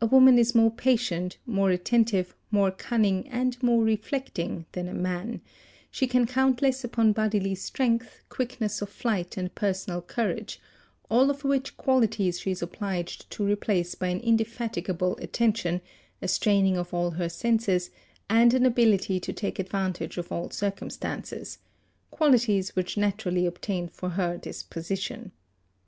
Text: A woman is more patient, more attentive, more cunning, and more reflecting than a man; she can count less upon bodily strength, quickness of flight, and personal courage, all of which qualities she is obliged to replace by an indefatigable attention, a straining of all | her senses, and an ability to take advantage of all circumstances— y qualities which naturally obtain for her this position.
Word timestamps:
A 0.00 0.06
woman 0.06 0.38
is 0.38 0.54
more 0.54 0.70
patient, 0.70 1.36
more 1.44 1.68
attentive, 1.68 2.34
more 2.50 2.70
cunning, 2.70 3.28
and 3.28 3.62
more 3.62 3.84
reflecting 3.84 4.64
than 4.72 4.88
a 4.88 4.94
man; 4.94 5.42
she 5.90 6.06
can 6.06 6.26
count 6.26 6.62
less 6.62 6.84
upon 6.84 7.12
bodily 7.12 7.54
strength, 7.54 8.24
quickness 8.30 8.80
of 8.80 8.88
flight, 8.88 9.36
and 9.36 9.54
personal 9.54 10.00
courage, 10.00 10.58
all 11.10 11.28
of 11.28 11.44
which 11.44 11.76
qualities 11.76 12.40
she 12.40 12.50
is 12.50 12.62
obliged 12.62 13.28
to 13.30 13.44
replace 13.44 13.94
by 13.94 14.06
an 14.08 14.20
indefatigable 14.20 15.18
attention, 15.18 15.82
a 16.22 16.28
straining 16.28 16.78
of 16.78 16.94
all 16.94 17.10
| 17.10 17.20
her 17.20 17.28
senses, 17.28 17.90
and 18.30 18.54
an 18.54 18.64
ability 18.64 19.20
to 19.20 19.34
take 19.34 19.58
advantage 19.58 20.16
of 20.16 20.32
all 20.32 20.48
circumstances— 20.48 21.58
y 22.10 22.16
qualities 22.16 22.74
which 22.74 22.96
naturally 22.96 23.44
obtain 23.44 23.86
for 23.86 24.08
her 24.08 24.38
this 24.38 24.62
position. 24.62 25.30